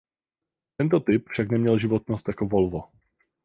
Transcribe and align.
Tento 0.77 0.99
typ 0.99 1.29
však 1.29 1.49
neměl 1.51 1.79
životnost 1.79 2.27
jako 2.27 2.45
Volvo. 2.45 2.81